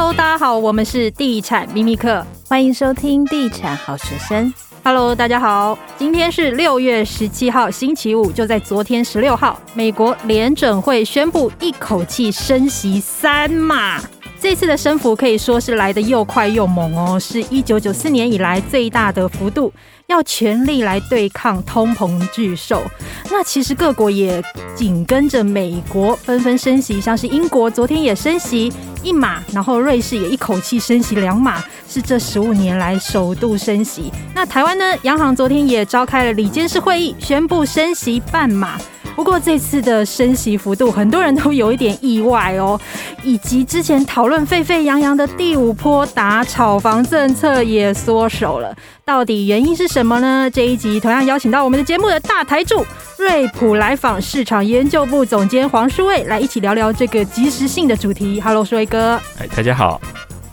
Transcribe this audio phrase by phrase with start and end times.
[0.00, 4.54] Hello，大家好，我们是地产秘密客，欢迎收听地产好学生。
[4.84, 8.30] Hello，大家好，今天是六月十七号，星期五。
[8.30, 14.00] 就在昨天十六号，美国联准会宣布一口气升息三码。
[14.40, 19.72] 这次的升幅可以说是来得又快又猛哦，是一九九四年以来最大的幅度，
[20.06, 22.82] 要全力来对抗通膨巨兽。
[23.30, 24.42] 那其实各国也
[24.76, 34.12] 紧跟着美国纷纷升息，像是英国昨天也升息一码，然后瑞士也一口气升息两码，是这十五年来首度升息。
[34.34, 38.78] 那台湾呢，央行昨天也召开了理监事会议，宣布升息半码。
[39.18, 42.80] 不过这次的升息幅度，很多人都有一点意外哦，
[43.24, 48.72] 以及之前讨论沸沸扬扬的第五波打炒房政策也缩手了，
[49.04, 50.48] 到底原因是什么呢？
[50.48, 52.86] 这一集同样邀请到我们的节目的大台柱
[53.18, 58.40] 瑞普来访市场研究部总监黄书卫来一起聊聊这个即时性的主题。
[58.40, 59.20] Hello，书卫哥。
[59.40, 60.00] 哎，大家好。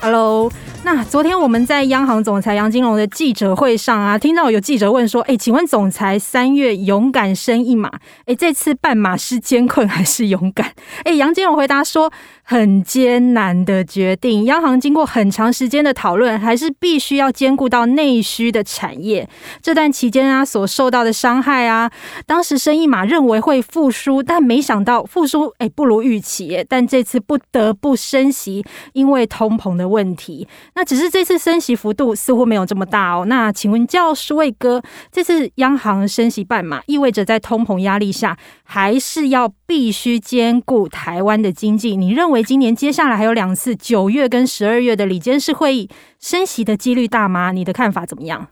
[0.01, 0.51] Hello。
[0.85, 7.91] 那昨天我们在央行总裁杨金龙的记者会上啊，听到有记者问说：“哎，请问总裁三月勇敢升一码，
[8.27, 10.71] 哎，这次半码是艰困还是勇敢？”
[11.03, 12.13] 哎，杨金龙回答说
[12.45, 14.43] ：“很艰难的决定。
[14.43, 19.27] 央行经过很长时间的讨论，还是必须要兼顾到内需的产业。
[19.63, 21.89] 这段期间啊，所受到的伤害啊，
[22.27, 26.63] 当时升一码认为会复苏，但没想到复苏哎不如预期。
[26.69, 28.63] 但这次不得不升息，
[28.93, 33.25] 因为通膨的问题。”那只是这次升息幅度似乎没有这么大哦。
[33.25, 41.95] 那请问教师卫哥，这次央行升息半码，意味着在通膨压力下，还是要必须兼顾台湾的经济？
[41.95, 47.53] 你认为今年接下来还有两次九月跟十二月的里监事会议升息的几率大吗？
[47.53, 48.47] 你的看法怎么样？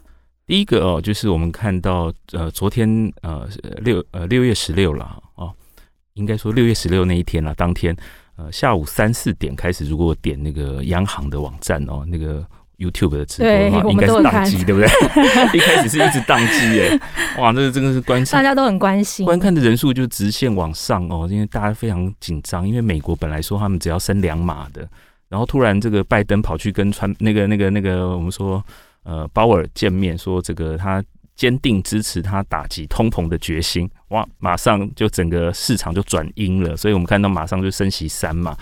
[0.48, 3.46] 第一个哦，就是我们看到呃，昨天呃
[3.82, 5.54] 六呃六月十六了哦，
[6.14, 7.94] 应该说六月十六那一天了，当天。
[8.36, 12.44] 呃，下午三四点开始，如果点那个央行的网站哦，那个
[12.80, 14.88] YouTube 的直播的话，应该是宕机，对不对？
[15.54, 17.00] 一开始是一直宕机耶，
[17.38, 24.88] 哇，这个真的是关心，大家都很关心，观看的人数就直线往上哦，因为大家非常紧张，因为美国本来说他们只要升两码的，
[25.30, 28.64] 然后突然这个拜登跑去跟川那个那个那个我们说
[29.04, 31.04] 呃鲍尔见面，说这个他。
[31.36, 34.28] 坚定支持他打击通膨的决心，哇！
[34.40, 38.56] 马上就整个市场就转阴了，所以我们看到马上就升息三码。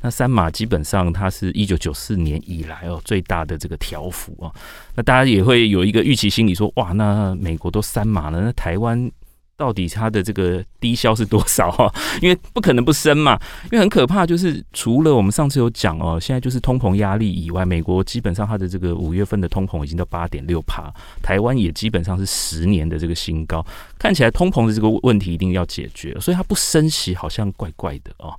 [0.00, 4.52] 那三码基本上它是一九九四年以来哦最大的这个调幅啊。
[4.94, 9.10] 那大家也会有一个预期心理说，哇，那美国都三码了，那台湾？
[9.58, 11.92] 到底它的这个低消是多少哈？
[12.22, 23.66] 因为不可能不升嘛，因为很可怕，就是除了我们上次有讲哦，现在就是通膨压力以外，美国基本上它的这个五月份的通膨已经到八点六趴，台湾也基本上是十年的这个新高，
[23.98, 28.32] 看起来通膨的这个问题一定要解决，所以它不升息好像怪怪的哦。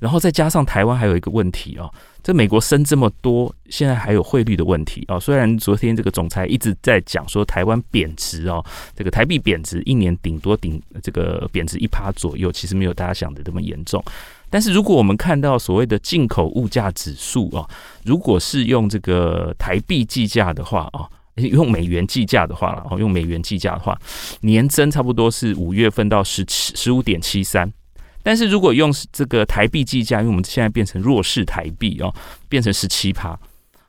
[0.00, 5.20] 然后再加上台湾还有一个问题哦，这美国升这么多，现在还有汇率的问题哦。
[5.20, 8.64] 虽然昨天这个总裁一直在讲说台湾贬值哦，
[8.96, 14.02] 这个台币贬值一年顶多顶这个贬值一趴左右，其实没有大家想的这么严重。
[14.48, 17.68] 但是如果我们看到所谓的进口物价指数哦，
[18.02, 21.06] 如果是用这个台币计价的话哦，
[21.36, 23.96] 用美元计价的话了哦，用美元计价的话，
[24.40, 27.70] 年增差不多是五月份到十七十五点七三。
[28.22, 32.14] 但是如果用这个台币计价，因为我们现在变成弱势台币哦，
[32.48, 33.38] 变成十七趴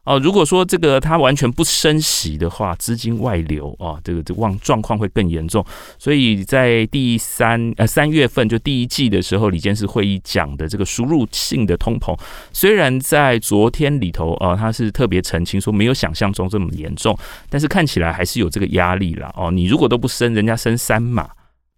[0.03, 0.17] 哦。
[0.19, 5.63] 如果说这个它完全不升息的话，资金外流哦，这个这状状况会更严重。
[5.99, 12.17] 所以在第三呃三月份就第一季的时候，李监事会议讲的这个输入性的通膨，
[12.53, 17.17] 虽然在昨天里头啊，他是特别澄清说没有想象中这么严重，
[17.49, 19.51] 但是看起来还是有这个压力啦哦。
[19.51, 21.29] 你如果都不升，人家升三码，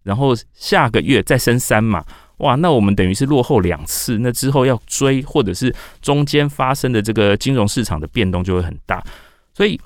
[0.04, 2.06] 然后下个月再升三码。
[2.44, 9.02] 哇，那我们等于是落后两次，那之后要追，或者是中间发生的这个金融市场的变动就会很大，
[9.54, 9.80] 所以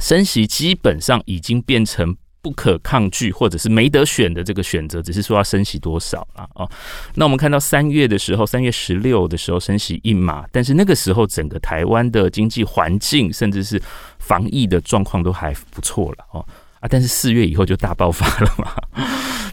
[0.00, 6.70] 升息基本上已经变成不可抗拒，或者是没得选的这个选择，只是说要升息多少了哦。
[7.14, 13.82] 那我们看到三月的时候，三月十六的时候升息一码，但是那个时候整个台湾的经济环境，甚至是
[14.18, 16.46] 防疫的状况都还不错了哦。
[16.82, 18.74] 啊，但是四月以后就大爆发了嘛。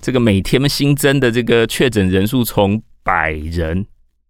[0.02, 3.86] 这个每天新增的这个确诊人数从百人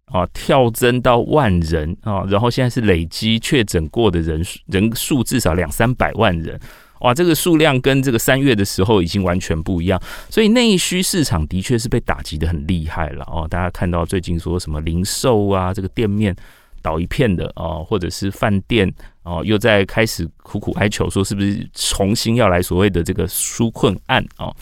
[0.06, 6.60] 啊跳增到万人啊，然后现在是累积确诊过的人数人数至少两三百万人，
[7.01, 13.48] 哇，这个数量跟这个三月的时候已经完全不一样，所以内需市场的确是被打击得很厉害了哦。
[13.50, 16.36] 大家看到最近说什么零售啊，这个店面
[16.81, 18.92] 倒一片的哦，或者是饭店
[19.24, 24.56] 哦，又在开始苦苦哀求说是不是重新要来所谓的这个纾困案哦。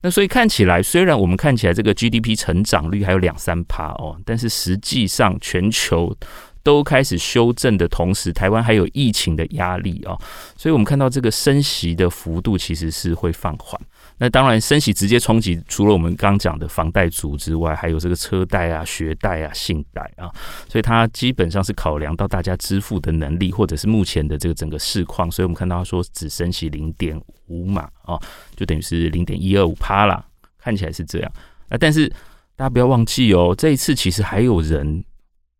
[0.00, 6.16] 那所以看起来，虽然我们看起来这个 GDP 成长率还有两三趴哦，但是实际上全球
[6.62, 10.16] 都开始修正的同时，台湾还有疫情的压力啊，
[10.56, 13.80] 所以我们看到这个升息的幅度其实是会放缓。
[14.20, 20.28] 那当然，升息直接冲击除了我们刚讲的房贷族之外，还有这个车贷啊、学贷啊、信贷啊，
[20.68, 25.30] 所以它基本上是考量到大家支付的能力，或者是目前的这个整个市况。
[25.30, 27.16] 所以我们看到他说只升息零点
[27.46, 28.18] 五码啊，
[28.56, 30.24] 就等于是零点一二五趴啦，
[30.58, 31.32] 看起来是这样。
[31.68, 32.08] 那，但是
[32.56, 35.04] 大家不要忘记哦，这一次其实还有人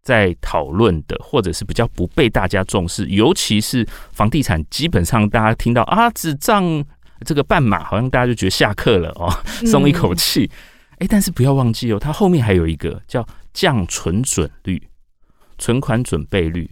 [0.03, 6.85] 在讨论的，或者是比较不被大家重视，尤其是房地产，基本上大家听到啊，只涨。
[7.25, 9.29] 这个半码好像大家就觉得下课了哦，
[9.67, 10.51] 松一口气。
[10.99, 14.83] 哎，但是不要忘记哦，它后面还有一个叫降存准率、
[15.59, 16.69] 存款准备率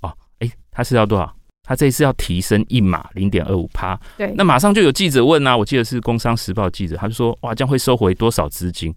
[0.00, 0.12] 哦。
[0.40, 1.32] 哎，它是要多少？
[1.62, 3.96] 它这一次要提升一码零点二五趴。
[4.16, 8.92] 对，那马上就有记者问啊，我记得是《工商时报》记者，他就说哇，将会收回多少资金？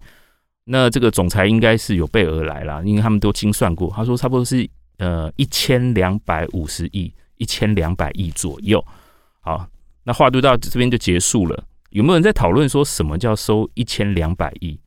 [0.64, 4.68] 那这个总裁应该是有备而来啦，因为他们都精算过，他说差不多是
[4.98, 8.84] 呃一千两百五十亿、一千两百亿左右。
[9.40, 9.64] 好。
[10.04, 14.78] 那话都到这边就结束了，有没有人在讨论说什么叫收一千两百亿？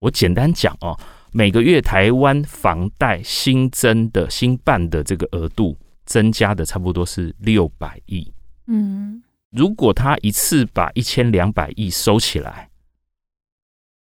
[0.00, 0.98] 我简单讲哦，
[1.32, 5.76] 每个月台湾房贷新增的新办的这个额度
[6.06, 8.32] 增加的差不多是六百亿。
[8.68, 12.70] 嗯，如果他一次把一千两百亿收起来，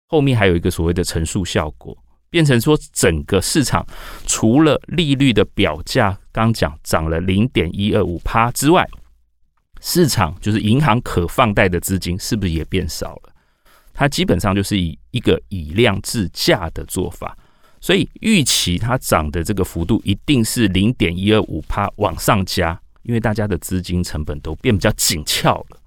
[0.07, 1.97] 后面还有一个所谓的乘数效果，
[2.29, 3.85] 变成说整个市场
[4.25, 8.85] 除了利率的表价刚讲涨了零点一二五趴之外，
[9.87, 13.31] 市场就是银行可放贷的资金是不是也变少了？
[13.93, 17.37] 它基本上就是以一个以量制价的做法，
[17.79, 25.77] 所以预期它涨的这个幅度一定是零点一二五趴往上加，因为大家的资金成本都变比较紧俏了。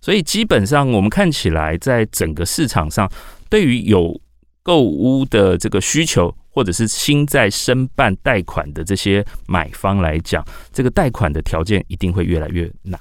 [0.00, 3.06] 所以基本上我们看起来，在整个市场上，
[3.50, 4.18] 对于有
[4.62, 10.42] 购屋的这个需求，或者是新在申办贷款的这些买方来讲，
[10.72, 12.98] 这个贷款的条件一定会越来越难。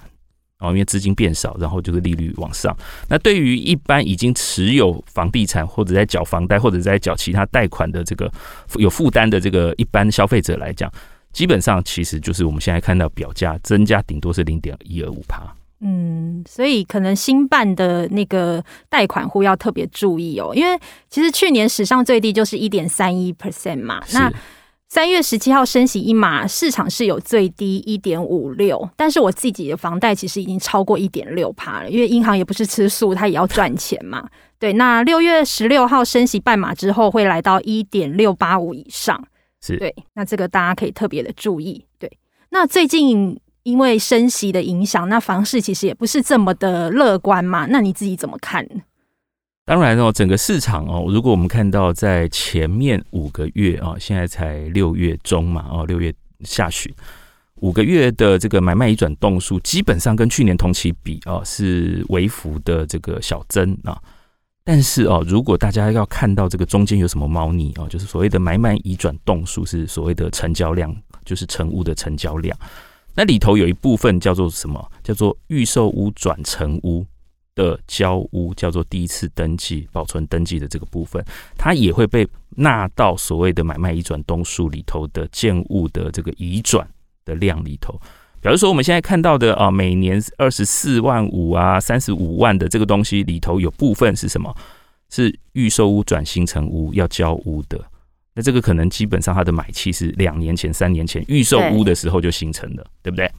[0.64, 2.76] 哦，因为资金变少，然后就是利率往上。
[3.10, 8.32] 那对于一般已经持有房地产或者在缴房贷或者在缴其他贷款的这个
[8.76, 10.90] 有负担的这个一般消费者来讲，
[11.34, 15.54] 基本上其实就是我们现在看到表价增加顶多是零点一二五帕。
[15.86, 20.80] 嗯，所以可能新办的那个贷款户要特别注意哦，因为
[21.10, 24.02] 其实去年史上最低就是一点三一 percent 嘛。
[24.14, 24.32] 那
[24.94, 34.30] 三月十七号升息一码，市场是有最低一点五六，但是我自己的房贷其实已经超过一点六趴了，因为银行也不是吃素，它也要赚钱嘛。
[34.60, 39.20] 对，那六月十六号升息半码之后，会来到一点六八五以上。
[39.64, 41.84] 是对，那这个大家可以特别的注意。
[41.98, 42.20] 对，
[42.52, 47.66] 那最近因为升息的影响，那房市其实也不是这么的乐观嘛。
[47.66, 48.64] 那你自己怎么看？
[49.66, 56.94] 当然哦，整个市场哦，如果我们看到在前面五个月啊，现在才六月中嘛，哦，六月下旬，
[57.62, 63.98] 五个月的这个买卖移转栋数，基本上跟去年同期比啊，是微幅的这个小增啊。
[64.66, 70.94] 但是哦，如果大家要看到这个中间有什么猫腻哦，就是所谓的买卖移转栋数是所谓的成交量，
[71.24, 72.58] 就是成屋的成交量，
[73.16, 74.92] 那里头有一部分叫做什么？
[75.02, 77.06] 叫做预售屋转成屋。
[77.56, 81.24] 的交屋叫做第一次登记、保存登记的这个部分，
[81.58, 86.88] 它也会被纳到所谓的买卖移转栋数里头的建物的这个移转
[87.26, 88.00] 的量里头。
[88.42, 94.54] 比如说我们现在看到的啊，每年二十四万五啊、三十五万的这个东西里头，有部分是什么？
[95.10, 97.80] 是预售屋转新成屋要交屋的。
[98.34, 103.32] 那这个可能基本上它的买气是两年前、三年前预售屋的时候就形成的，对不对？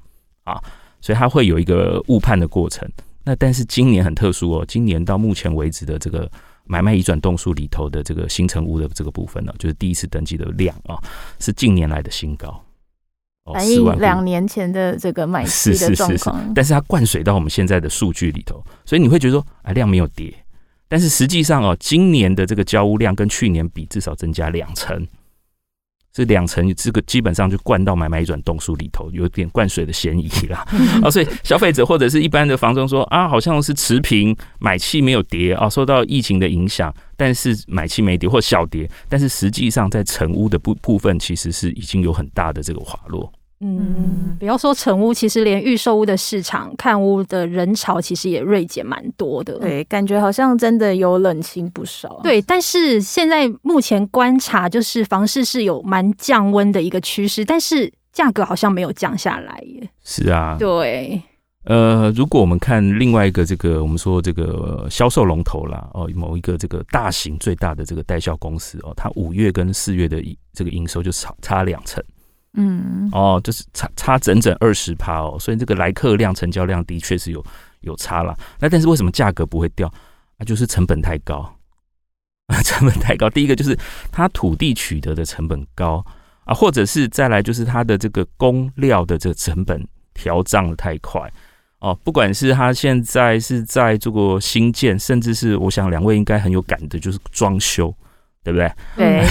[0.44, 0.62] 啊，
[1.00, 2.88] 所以它会有一个误判的过程。
[3.25, 6.31] 那但是今年很特殊哦，今年到目前为止的这个
[6.64, 10.97] 买卖移转栋数里头的这个新成屋的这个部分呢，就是第一次登记的量啊，
[11.38, 12.62] 是近年来的新高，
[13.52, 16.52] 反映两年前的这个买气的状况。
[16.54, 20.33] 但是它灌水到我们现在的数据里头，所以你会觉得说，啊，量没有跌，
[20.87, 25.07] 但是实际上哦，今年的这个交屋量跟去年比至少增加两成。
[26.14, 30.64] 这两层，这个基本上就灌到买卖一转动数里头，有点灌水的嫌疑啦。
[31.02, 43.33] 啊，所以消费者或者是一般的房东说啊，好像是持平，买气没有跌啊，受到疫情的影响，但是买气没跌或小跌，但是实际上在成屋的部部分其实是已经有很大的这个滑落。
[43.61, 49.58] 嗯，不要说成屋，其实连预售屋的市场看屋的人潮其实也锐减蛮多的。
[49.58, 52.20] 对，感觉好像真的有冷清不少。
[52.23, 59.88] 对，但是现在目前观察，就是房市是有蛮降温的一个趋势，但是价格好像没有降下来耶。
[60.02, 61.23] 是啊，对。
[61.64, 72.04] 呃，如果我们看另外一个这个，我们说这个销售龙头啦，哦，某一个这个大型最大的这个代销公司哦，它五月跟四月的这个营收就差差两成。
[72.56, 77.44] 嗯，哦，就是差差整整二十趴哦，所以这个来客量、成交量的确是有
[77.80, 78.37] 有差了。
[78.61, 79.92] 那但是为什么价格不会掉？
[80.38, 81.52] 啊，就是成本太高，
[82.64, 83.28] 成本太高。
[83.28, 83.76] 第一个就是
[84.12, 86.04] 它土地取得的成本高
[86.44, 91.28] 啊，或者是再来就是它的这个工料的这个成本调涨的太快
[91.80, 91.92] 哦。
[92.04, 97.92] 不管是它现在是在这个新建，甚至是我想两位应该很有感的，就是装修。
[98.44, 98.70] 对不对？
[98.94, 99.26] 对，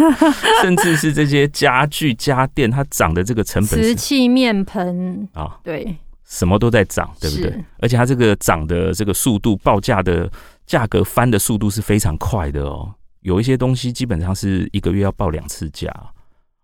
[0.60, 7.64] 甚至是这些家具家电，它涨的这个成本，瓷器面盆啊，哦、对，什么都在涨，对不对？
[7.78, 10.30] 而且它这个涨的这个速度，报价的
[10.66, 12.94] 价格翻的速度是非常快的哦。
[13.22, 15.90] 有一些东西基本上是一个月要报两次价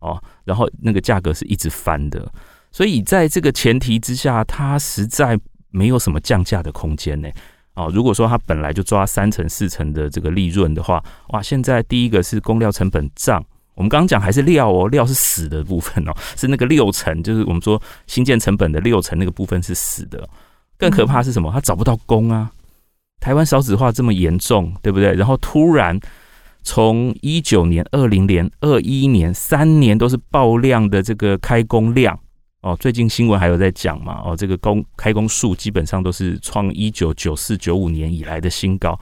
[0.00, 2.30] 哦，然后那个价格是一直翻的，
[2.70, 5.38] 所以在这个前提之下，它实在
[5.70, 7.28] 没有什么降价的空间呢。
[7.76, 20.28] 哦，如果说他本来就抓三成四成的这个利润的话，哇，现在第一个是工料成本涨，我们刚刚讲还是料哦，料是死的部分哦， 是那个六成，就是我们说新建成本的六成那个部分是死的。
[20.78, 21.50] 更可怕是什么？
[21.52, 22.50] 他找不到工啊！
[23.20, 25.14] 台湾少子化这么严重，对不对？
[25.14, 25.98] 然后突然
[26.62, 32.18] 从一九年、二零年、二一年三年都是爆量的这个开工量。
[32.66, 34.20] 哦，最近新闻还有在讲嘛？
[34.24, 38.98] 哦，这个工开工数基本上都是创一九九四九五年以来的新高。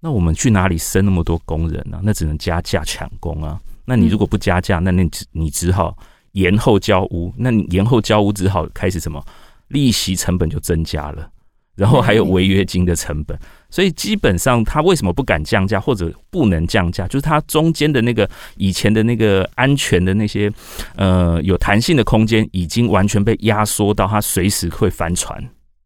[0.00, 2.00] 那我们去哪里生那么多工人呢？
[2.02, 3.60] 那只能加价抢工啊。
[3.84, 5.94] 那你如果不加价，那你只你只好
[6.32, 7.30] 延后交屋。
[7.36, 9.22] 那你延后交屋只好开始什么？
[9.68, 11.28] 利息成本就增加了。
[11.76, 13.36] 然后还有违约金的成本，
[13.68, 17.06] 所以基本上他为什么不敢降价或者不能降价？
[17.08, 20.52] 就是他中间的那个以前的那个安全的那些
[20.96, 25.42] 呃有弹性的空间，已经完全被压缩到他随时会翻船。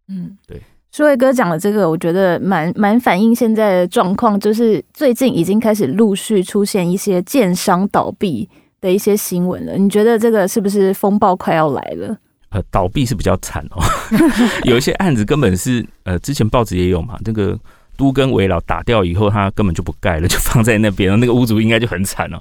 [0.08, 0.60] 嗯，对。
[0.90, 8.48] 舒伟哥讲的这个，我觉得蛮蛮反映现在的状况，就是最近已经开始陆续出现一些建商倒闭
[8.80, 9.76] 的一些新闻了。
[9.76, 12.16] 你觉得这个是不是风暴快要来了？
[12.50, 13.82] 呃，倒闭是比较惨哦，
[14.64, 17.58] 有一些案子根本是呃，之前报纸也有嘛，这个
[17.96, 22.40] 都更危老打掉以后，他根本就不盖了，就放在那边了，那个屋主应该就很惨哦。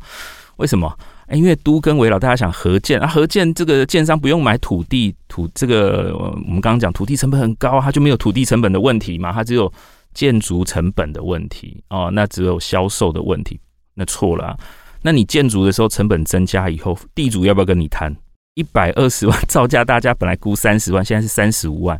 [0.57, 0.91] 为什么？
[1.27, 9.69] 哎，因为都更危老，大家想合建啊，合建这个建商不用买土地，土这个我们刚刚讲土地成本很高，他就没有土地成本的问题嘛，他只有
[10.13, 13.59] 建筑成本的问题哦，那只有销售的问题，
[13.93, 14.57] 那错了啊。
[15.01, 18.15] 那你建筑的时候成本增加以后，地主要不要跟你谈？
[18.57, 21.97] 一百二十万 造价，大家本来估三十万，现在是三十五万。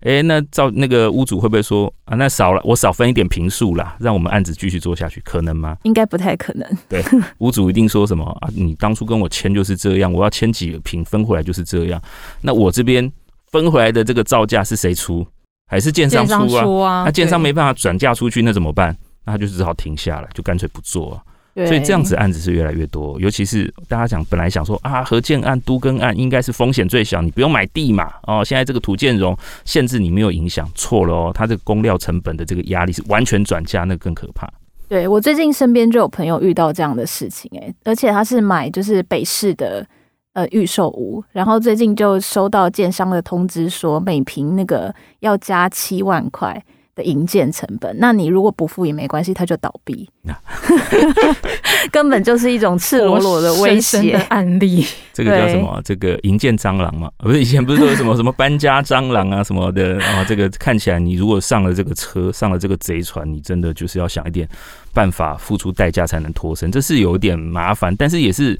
[0.00, 2.14] 哎、欸，那造那个屋主会不会说啊？
[2.14, 5.76] 那少了，我少分一点平数啦，让我们案子继续做下去，可能吗？
[5.82, 6.78] 应该不太可能。
[6.88, 7.02] 对，
[7.38, 8.48] 屋主一定说什么啊？
[8.54, 12.00] 你当初跟我签就是这样，我要签几个坪分回来就是这样。
[12.40, 13.10] 那我这边
[13.50, 15.26] 分回来的这个造价是谁出？
[15.68, 17.02] 还是建商出啊？
[17.04, 18.96] 那建商没办法转嫁出去，那怎么办？
[19.24, 21.22] 那他就只好停下来，就干脆不做啊。
[21.56, 29.34] 对所以这样子案子是越来越多，尤其是大家讲本来想说啊，合建案、都更案应该是风险最小，你不用买地嘛，哦，现在这个土建融
[29.64, 34.46] 限制你没有影响，错了哦，它这个工料成本的这个压力是完全转嫁，那更可怕。
[34.86, 39.86] 对，我最近身边就有朋友遇到这样的事情，诶，而且他是买就是北市的
[40.34, 46.62] 呃预售屋，然后最近就收到建商的通知说每平那个要加七万块。
[46.96, 50.08] 的营建成本，那你如果不付也没关系，它就倒闭，
[51.92, 54.84] 根本就是一种赤裸裸的威胁的案例。
[55.12, 55.80] 这个叫什么？
[55.84, 57.10] 这个营建蟑螂嘛？
[57.18, 60.24] 不是以前不是说什么 什么搬家蟑螂啊什么的啊？
[60.24, 64.48] 这个看起来你如果上了这个车，上了这个贼船，你真的就是要想一点
[64.94, 68.58] 办法，付出代价才能脱身，这是有点麻烦，但是也是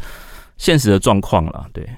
[0.58, 1.88] 现实的状况了，对。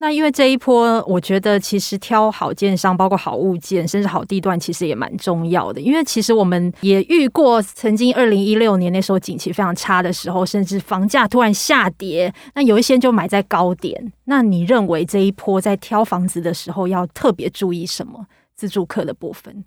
[0.00, 5.80] 那因为这一波，我觉得其实挑好建商，包括好物件，甚至好地段，其实也蛮重要的。
[5.80, 14.12] 因为其实我们也遇过，曾经二零一六年那时候景气非常差的时候，甚至房价突然下跌，那有一些就买在高点。
[14.26, 18.24] 那你认为这一波在挑房子的时候要特别注意什么？
[18.54, 19.64] 自住客的部分？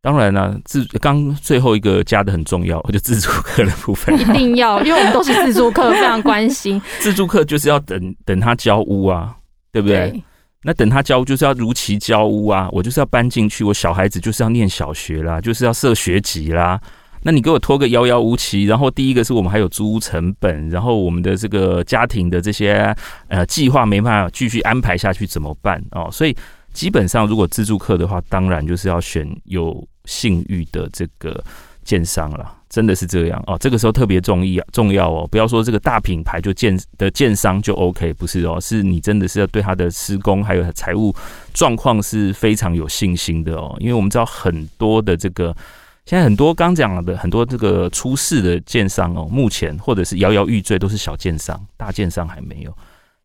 [0.00, 6.80] 当然了、啊，自刚最后一个加的很重要，就自住客的部分，一定要，因为我们都是自住客，非常关心。
[7.00, 9.34] 自住客就是要等等他交屋啊。
[9.72, 10.10] 对不对？
[10.10, 10.22] 对，
[10.62, 12.68] 那等他交屋就是要如期交屋啊！
[12.72, 16.80] 我就是要搬进去，我小孩子就是要念小学啦，就是要设学籍啦。
[17.22, 22.94] 那你给我拖个遥遥无期，然后第一个是我们还有租屋成本，然后我们的这个家庭的这些
[23.28, 26.08] 呃计划没办法继续安排下去怎么办哦？
[26.10, 26.36] 所以
[26.72, 31.42] 基本上如果自助客的话，当然就是要选有信誉的这个
[31.82, 32.57] 建商了。
[32.68, 41.14] 真的是这样哦，这个时候特别重要重要哦，不要说这个大品牌就建的建商就 OK，不是哦，是你真的是要对他的施工还有财务
[41.54, 45.56] 状况是非常有信心的哦，因为我们知道很多的这个
[46.04, 52.74] 现在很多刚讲的很多这个出事的建商哦，目前或者是摇摇欲坠都是小建商，大建商还没有。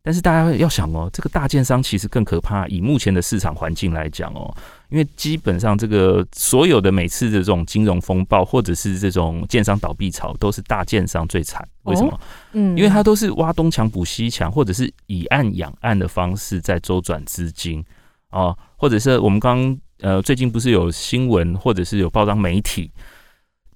[0.06, 2.68] 但是大家要想哦，这个大建商其实更可怕。
[2.68, 4.54] 以目前的市场环境来讲哦，
[4.90, 11.66] 因为基本上这个所有的每次的这种金融风暴或者是这种建商倒闭潮，都是大建商最惨。
[11.84, 12.20] 为什么？
[12.52, 17.82] 嗯，因为它都是挖东墙补西墙，或者是以岸养岸的方式在周转资金
[18.32, 22.92] 哦，或者是我们刚刚呃最近不是有新闻，或者是有报章媒体。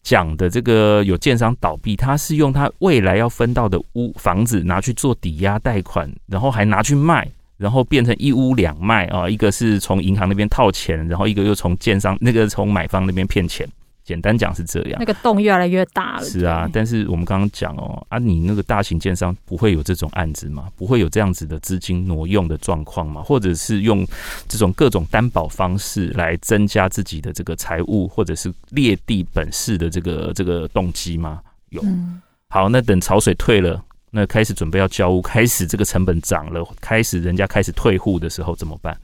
[0.08, 13.68] 讲的这个有建商倒闭，他是用他未来要分到的屋房子拿去做抵押贷款，然后还拿去卖，然后变成一屋两卖啊，一个是从银行那边套钱，然后一个又从建商那个从买方那边骗钱。
[14.08, 16.24] 简单讲是这样，那个洞越来越大了。
[16.24, 20.70] 是啊，但是我们刚刚讲哦，啊，你那个大型建商不会有这种案子吗？
[20.78, 23.22] 不会有这样子的资金挪用的状况吗？
[23.22, 24.08] 或者是用
[24.48, 31.42] 这种各种担保方式来增加自己的这个财务，或者是劣地本市的这个这个动机吗？
[31.72, 31.82] 有。
[31.84, 32.22] 嗯。
[32.48, 38.98] 好，那等潮水退了，那开始准备要交屋，开始这个成本涨了，开始人家开始退户的时候怎么办？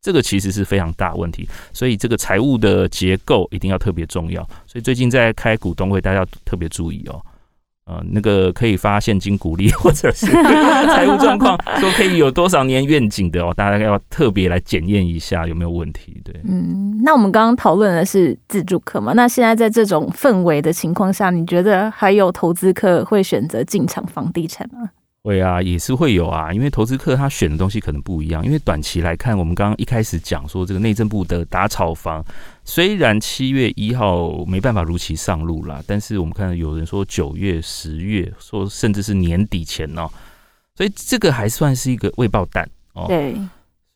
[0.00, 4.42] 这个其实是非常大问题，所以这个财务的结构一定要特别重要。
[4.66, 7.20] 所以最近在开股东会，大家要特别注意哦。
[7.86, 10.26] 呃，那个可以发现金股利，或者是
[10.90, 16.20] 财务状况说可以有多少年愿景的哦，大家要特别来检验一下有没有问题。
[16.24, 19.12] 对，嗯，那我们刚刚讨论的是自助客嘛？
[19.12, 24.90] 那现在在这种氛围的情况下，你觉得还有投资客会选择进场房地产吗？
[25.26, 28.46] 会啊，也是会有啊，因为投资客他选的东西可能不一样。
[28.46, 32.24] 因为短期来看，我们刚刚一开始讲说，这个内政部的打炒房，
[32.64, 40.08] 虽然七月一号没办法如期上路啦，但是我们看到有人说九月、十月，说甚至是年底前哦，
[40.76, 43.06] 所以这个还算是一个未爆弹哦。
[43.08, 43.34] 对，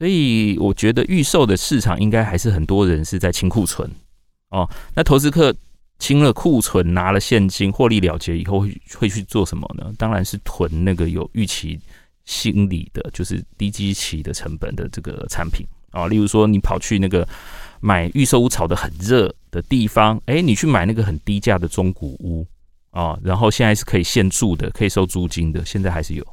[0.00, 3.88] 所以我觉得预售的市场应该还是很多人是在清库存
[4.48, 4.68] 哦。
[4.96, 5.54] 那投资客。
[6.00, 9.92] 清了库存，拿了现金，获利了结以后会会去做什么呢？
[9.98, 11.78] 当然是囤那个有预期
[12.24, 16.08] 心理的，就是低基期的成本的这个产品啊。
[16.08, 17.28] 例如说，你跑去那个
[17.80, 22.46] 买预售屋炒得很热的地方，哎，你去买那个很低价的中古屋
[22.92, 26.26] 啊，然后现在是可以现住的，可以收租金的，现在还是有。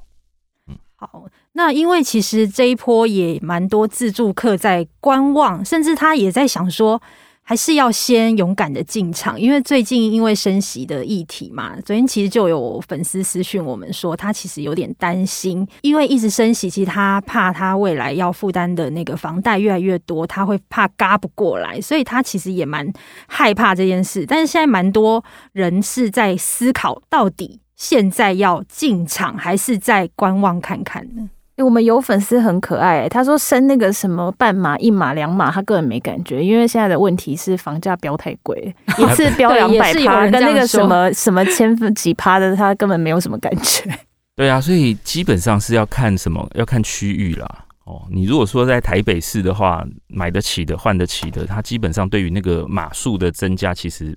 [0.68, 7.02] 嗯，好，那因为其实这一波也蛮多自住客在观望，甚至他也在想说。
[7.50, 22.86] 还是要先勇敢的进场，因为最近因为升息的议题嘛，昨天其实就有粉丝私讯我们说，他其实有点担心，因为一直升息，其实他怕他未来要负担的那个房贷越来越多，他会怕嘎不过来，所以他其实也蛮
[23.30, 24.26] 害怕这件事。
[24.28, 31.30] 但是现在蛮多人是在思考，到底现在要进场还是在观望看看呢？
[31.58, 43.90] 欸、我们有粉丝很可爱、欸，他说升那个什么半码、一码、两码，他个人没感觉，因为现在的问题是房价飙太贵，一次 飙两百趴，跟那个什么什么千分几趴的，他根本没有什么感觉。
[44.38, 46.48] 对啊，所以基本上是要看什么？
[46.54, 47.66] 要看区域啦。
[47.86, 54.16] 哦，你如果说在台北市的话，买得起的、换得起的，它基本上对于那个码数的增加，其实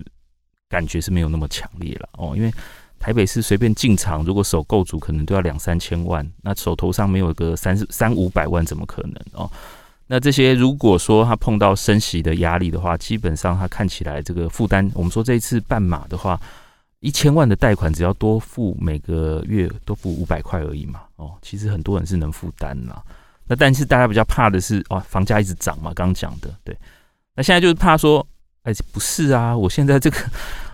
[0.69, 2.07] 感觉是没有那么强烈了。
[2.19, 2.53] 哦，因为。
[3.01, 9.49] 台北市随便进场，如果首购族可能都要两三千万，那手头上没有个三三五百万，怎么可能哦？
[10.05, 16.39] 那这些如果说他碰到升息的压力的话，基本上他看起来这个负担，我们说这一次半码的话，
[16.99, 23.01] 一千万的贷款只要多付每个月多付五百块而已嘛，哦，其实很多人是能负担啦。
[23.47, 26.77] 那但是大家比较怕的是，哦，房价一直涨嘛，刚刚讲的，对。
[27.33, 28.25] 那现在就是怕说，
[28.61, 30.17] 哎，不是啊，我现在这个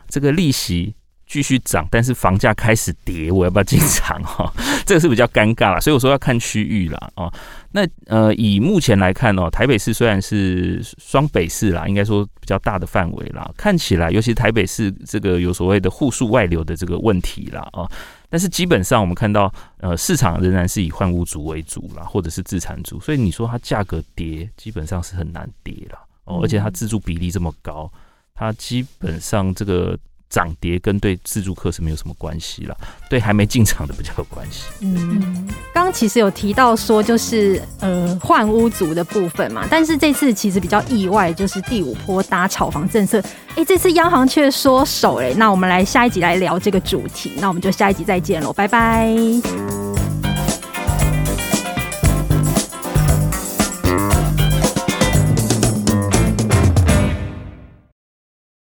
[0.10, 0.94] 这个利息。
[1.28, 4.52] 继续涨，但是房价开始跌，我要不要进场哈？
[4.86, 7.12] 这个是比较尴尬啦，所以我说要看区域啦。
[7.16, 7.32] 哦。
[7.72, 17.86] 那呃，以目前来看哦，台北市虽然是双北市啦，应该说比较大的范围啦，看起来尤其台北市这个有所谓的户数外流的这个问题啦啊，
[18.30, 26.00] 但是基本上我们看到呃，市场仍然是以换屋族为主啦，或者是自产族，所以你说它价格跌，基本上是很难跌啦。
[26.24, 27.92] 哦，而且它自住比例这么高，
[28.34, 30.00] 它基本上这个。
[30.30, 32.78] 涨跌跟对自助客是没有什么关系了，
[33.10, 34.64] 对还没进场的比较有关系。
[34.82, 43.22] 嗯，刚刚其实有提到说，就是呃换屋族的部分嘛，但是这次其实比较意外，就是第五波搭炒房政策，
[43.56, 49.87] 哎，这次央行却缩手哎，那我们来下一集来聊这个主题，那我们就下一集再见喽，拜拜。